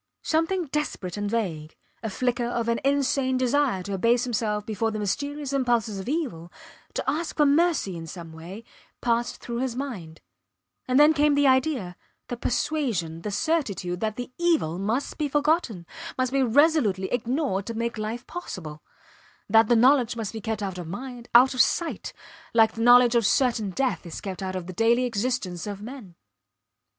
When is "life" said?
17.99-18.25